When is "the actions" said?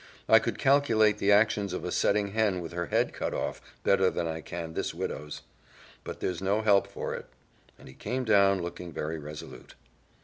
1.19-1.73